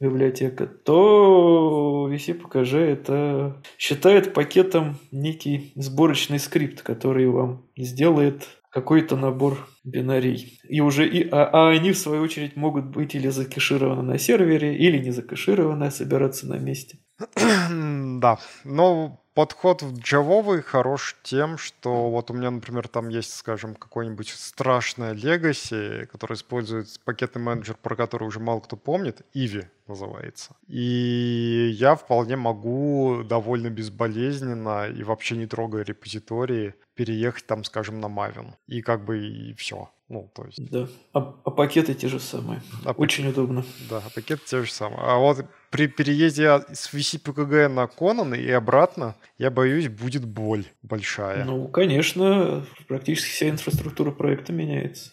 [0.00, 9.66] библиотека, то vcpkg же это считает пакетом некий сборочный скрипт, который вам сделает какой-то набор
[9.84, 10.60] бинарей.
[10.68, 14.76] И уже и, а, а они, в свою очередь, могут быть или закешированы на сервере,
[14.76, 16.98] или не закешированы, а собираться на месте.
[18.18, 23.74] Да, но подход в джавовый хорош тем, что вот у меня, например, там есть, скажем,
[23.74, 30.56] какой-нибудь страшное legacy, который использует пакетный менеджер, про который уже мало кто помнит, Иви называется.
[30.68, 38.06] И я вполне могу довольно безболезненно и вообще не трогая репозитории переехать там, скажем, на
[38.06, 38.54] Maven.
[38.66, 39.90] И как бы и все.
[40.08, 40.70] Ну, то есть...
[40.70, 40.86] Да.
[41.12, 42.62] А, а пакеты те же самые.
[42.84, 43.38] А Очень пакет...
[43.38, 43.64] удобно.
[43.90, 45.00] Да, а пакеты те же самые.
[45.00, 51.44] А вот при переезде с VCPKG на Conan и обратно, я боюсь, будет боль большая.
[51.44, 55.10] Ну, конечно, практически вся инфраструктура проекта меняется.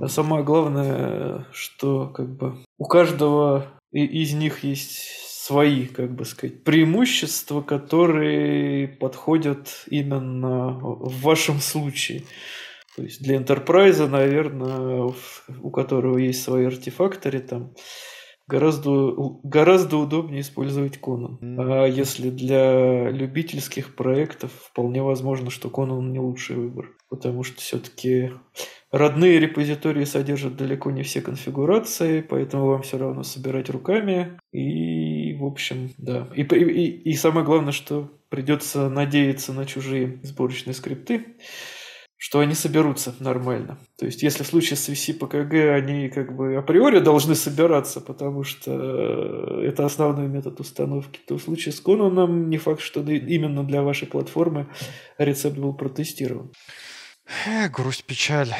[0.00, 6.62] А самое главное, что как бы у каждого из них есть свои, как бы сказать,
[6.62, 12.22] преимущества, которые подходят именно в вашем случае.
[12.96, 15.12] То есть для Enterprise, наверное,
[15.62, 17.74] у которого есть свои артефакторы, там
[18.46, 21.38] гораздо, гораздо удобнее использовать Conan.
[21.40, 26.90] А если для любительских проектов, вполне возможно, что Conan не лучший выбор.
[27.08, 28.32] Потому что все-таки
[28.90, 34.38] родные репозитории содержат далеко не все конфигурации, поэтому вам все равно собирать руками.
[34.52, 36.28] И, в общем, да.
[36.34, 41.36] И, и, и самое главное, что придется надеяться на чужие сборочные скрипты
[42.22, 43.78] что они соберутся нормально.
[43.98, 48.70] То есть, если в случае с VC-ПКГ они как бы априори должны собираться, потому что
[48.70, 53.82] э, это основной метод установки, то в случае с Conan не факт, что именно для
[53.82, 54.68] вашей платформы
[55.18, 56.52] рецепт был протестирован.
[57.44, 58.54] Эх, грусть, печаль.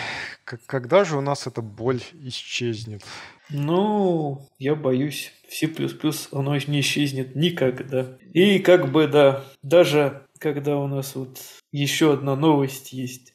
[0.66, 3.04] Когда же у нас эта боль исчезнет?
[3.48, 5.70] Ну, я боюсь, в C++
[6.32, 8.18] оно не исчезнет никогда.
[8.32, 11.38] И как бы, да, даже когда у нас вот
[11.70, 13.32] еще одна новость есть,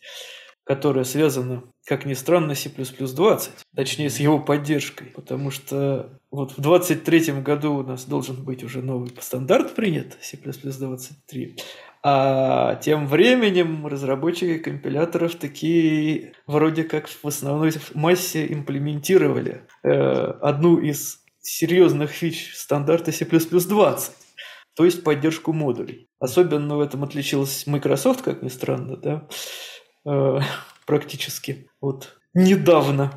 [0.65, 6.61] которая связана, как ни странно, с C++20, точнее с его поддержкой, потому что вот в
[6.61, 11.57] 23 году у нас должен быть уже новый стандарт принят, C++23,
[12.03, 21.23] а тем временем разработчики компиляторов такие вроде как в основной массе имплементировали э, одну из
[21.39, 24.11] серьезных фич стандарта C++20
[24.77, 26.07] то есть поддержку модулей.
[26.19, 29.27] Особенно в этом отличилась Microsoft, как ни странно, да,
[30.07, 30.39] э,
[30.85, 33.11] практически вот недавно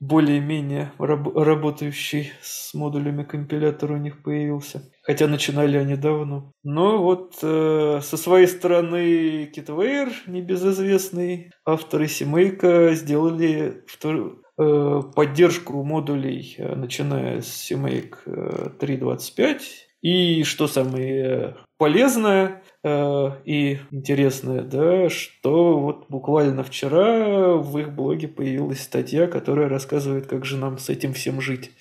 [0.00, 4.82] более-менее раб- работающий с модулями компилятор у них появился.
[5.02, 6.52] Хотя начинали они давно.
[6.62, 16.56] Но вот э, со своей стороны Kitware, небезызвестный, авторы Семейка сделали втор- э, поддержку модулей,
[16.58, 26.06] э, начиная с CMake 3.25 и что самое полезное э, и интересное, да, что вот
[26.08, 31.40] буквально вчера в их блоге появилась статья, которая рассказывает, как же нам с этим всем
[31.40, 31.72] жить.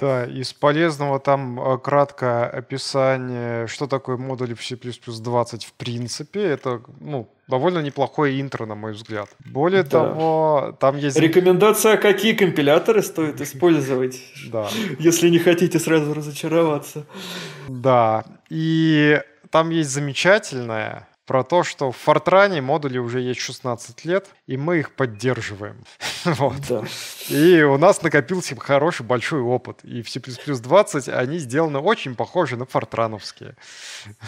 [0.00, 6.42] Да, из полезного там э, краткое описание, что такое модуль в C++20 в принципе.
[6.42, 9.28] Это, ну, довольно неплохое интро, на мой взгляд.
[9.44, 9.90] Более да.
[9.90, 11.18] того, там есть...
[11.18, 14.20] Рекомендация, какие компиляторы стоит использовать,
[14.50, 14.68] да.
[14.98, 17.06] если не хотите сразу разочароваться.
[17.68, 19.20] Да, и
[19.50, 24.78] там есть замечательное про то, что в Фортране модули уже есть 16 лет, и мы
[24.78, 25.76] их поддерживаем.
[26.24, 26.60] вот.
[26.68, 26.84] Да.
[27.28, 29.80] И у нас накопился хороший большой опыт.
[29.84, 33.56] И в C++ 20 они сделаны очень похожи на фортрановские.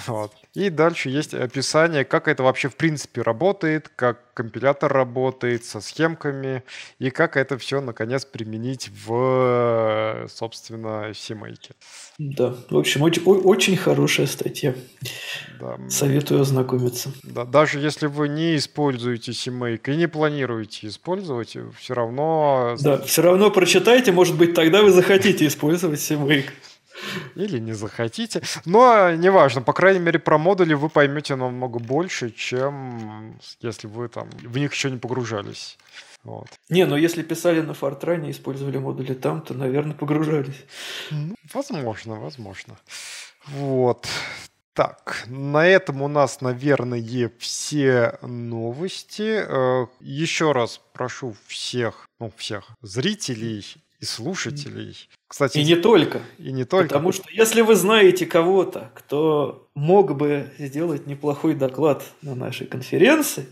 [0.07, 0.33] вот.
[0.55, 6.62] И дальше есть описание, как это вообще в принципе работает, как компилятор работает со схемками,
[6.99, 11.74] и как это все наконец применить в, собственно, семейке.
[12.18, 14.74] Да, в общем, очень, очень хорошая статья.
[15.59, 15.78] Да.
[15.89, 17.12] Советую ознакомиться.
[17.22, 22.76] Да, даже если вы не используете CMake и не планируете использовать, все равно...
[22.80, 26.51] Да, все равно прочитайте, может быть, тогда вы захотите использовать CMake.
[27.35, 28.43] Или не захотите.
[28.65, 34.31] Но неважно, по крайней мере, про модули вы поймете намного больше, чем если вы там
[34.31, 35.79] в них еще не погружались.
[36.25, 36.49] Вот.
[36.69, 40.65] Не, но если писали на Фортране, использовали модули там, то, наверное, погружались.
[41.13, 42.77] Ну, возможно, возможно.
[43.47, 44.09] Вот.
[44.73, 49.45] Так, на этом у нас, наверное, все новости.
[49.47, 53.65] Э, еще раз прошу всех, ну, всех зрителей
[54.01, 55.09] и слушателей.
[55.37, 56.22] Кстати, и не только.
[56.39, 56.89] И не только.
[56.89, 63.47] Потому что если вы знаете кого-то, кто мог бы сделать неплохой доклад на нашей конференции,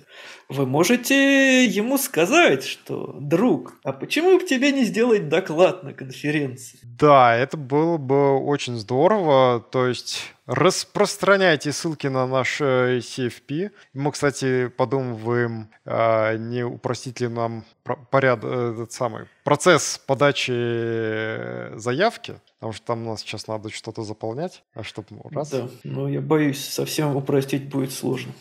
[0.49, 6.78] вы можете ему сказать, что, друг, а почему бы тебе не сделать доклад на конференции?
[6.82, 9.61] Да, это было бы очень здорово.
[9.61, 13.70] То есть распространяйте ссылки на наш э, CFP.
[13.95, 17.64] Мы, кстати, подумываем, а, не упростить ли нам
[18.11, 23.70] поряд, э, этот самый процесс подачи э, заявки, потому что там у нас сейчас надо
[23.70, 25.51] что-то заполнять, а чтобы раз.
[25.51, 28.33] Да, но я боюсь, совсем упростить будет сложно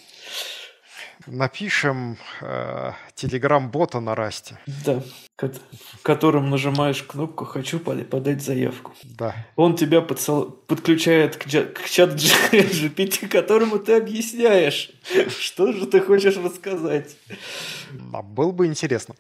[1.28, 4.60] напишем э, телеграм-бота на расте.
[4.86, 5.02] Да,
[5.38, 8.94] в котором нажимаешь кнопку «Хочу подать заявку».
[9.04, 9.36] Да.
[9.56, 10.46] Он тебя подсол...
[10.46, 14.92] подключает к, к чат GPT, которому ты объясняешь,
[15.40, 17.16] что же ты хочешь рассказать.
[17.92, 19.16] Да, было бы интересно.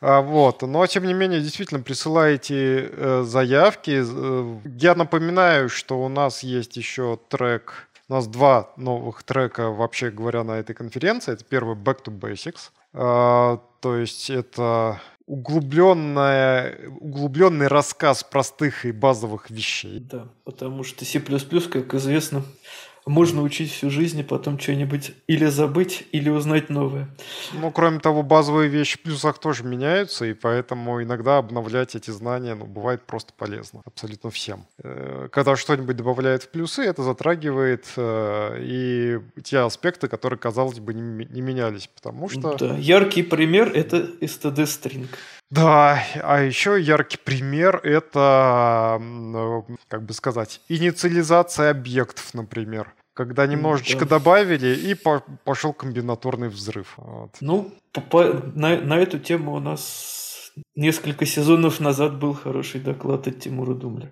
[0.00, 0.62] А, вот.
[0.62, 4.02] Но, тем не менее, действительно, присылайте э, заявки.
[4.04, 10.10] Э, я напоминаю, что у нас есть еще трек у нас два новых трека, вообще
[10.10, 11.32] говоря, на этой конференции.
[11.32, 12.70] Это первый Back to Basics.
[12.92, 19.98] Uh, то есть это углубленная, углубленный рассказ простых и базовых вещей.
[20.00, 22.44] Да, потому что C++, как известно,
[23.06, 27.08] можно учить всю жизнь, и потом что-нибудь или забыть, или узнать новое.
[27.52, 32.54] Ну, кроме того, базовые вещи в плюсах тоже меняются, и поэтому иногда обновлять эти знания
[32.54, 34.66] ну, бывает просто полезно абсолютно всем.
[34.82, 40.94] Э, когда что-нибудь добавляет в плюсы, это затрагивает э, и те аспекты, которые, казалось бы,
[40.94, 42.56] не, не менялись, потому что...
[42.56, 45.06] Да, яркий пример— это std string.
[45.50, 49.00] Да, а еще яркий пример— это,
[49.88, 54.18] как бы сказать, инициализация объектов, например когда немножечко да.
[54.18, 56.94] добавили, и по пошел комбинаторный взрыв.
[56.96, 57.36] Вот.
[57.40, 57.72] Ну,
[58.54, 64.10] на, на эту тему у нас несколько сезонов назад был хороший доклад от Тимура Думля.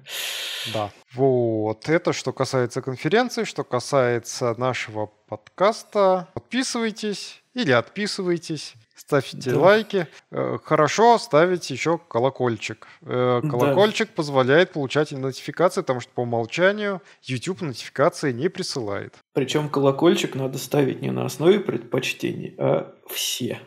[0.72, 0.90] Да.
[1.14, 1.88] Вот.
[1.88, 6.28] Это что касается конференции, что касается нашего подкаста.
[6.34, 9.58] Подписывайтесь или отписывайтесь ставьте да.
[9.58, 10.06] лайки.
[10.30, 12.86] Э, хорошо ставить еще колокольчик.
[13.02, 14.14] Э, колокольчик да.
[14.14, 19.14] позволяет получать нотификации, потому что по умолчанию YouTube нотификации не присылает.
[19.32, 23.60] Причем колокольчик надо ставить не на основе предпочтений, а все.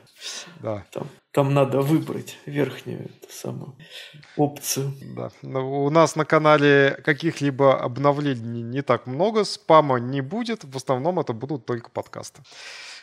[0.61, 0.85] Да.
[0.91, 3.75] Там, там надо выбрать верхнюю эту самую
[4.37, 4.93] опцию.
[5.15, 5.29] Да.
[5.41, 10.63] Но у нас на канале каких-либо обновлений не так много, спама не будет.
[10.63, 12.41] В основном это будут только подкасты.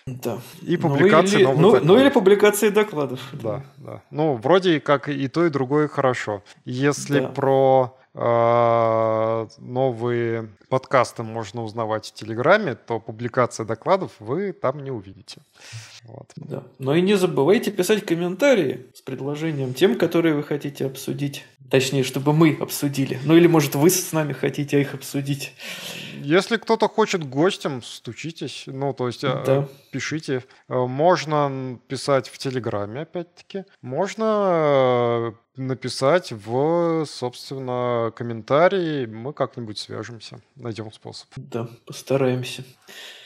[0.07, 0.39] Да.
[0.63, 3.21] И публикации ну, или, ну, ну или публикации докладов.
[3.33, 4.03] Да, да.
[4.11, 6.43] Ну, вроде как и то, и другое хорошо.
[6.65, 7.29] Если да.
[7.29, 7.97] про
[9.59, 15.41] новые подкасты можно узнавать в Телеграме, то публикация докладов вы там не увидите.
[16.05, 16.31] Вот.
[16.37, 16.65] Да.
[16.79, 21.45] Но и не забывайте писать комментарии с предложением тем, которые вы хотите обсудить.
[21.71, 23.19] Точнее, чтобы мы обсудили.
[23.25, 25.55] Ну или, может, вы с нами хотите их обсудить.
[26.23, 28.65] Если кто-то хочет гостем, стучитесь.
[28.67, 29.69] Ну, то есть э, да.
[29.91, 30.45] пишите.
[30.69, 33.65] Э, можно писать в Телеграме, опять-таки.
[33.81, 39.07] Можно э, написать в, собственно, комментарии.
[39.07, 40.41] Мы как-нибудь свяжемся.
[40.57, 41.29] Найдем способ.
[41.37, 42.65] Да, постараемся.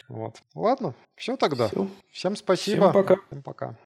[0.08, 0.42] Вот.
[0.54, 1.68] Ладно, все тогда.
[1.68, 1.88] Все.
[2.10, 2.90] Всем спасибо.
[2.90, 3.16] Всем пока.
[3.28, 3.76] Всем пока.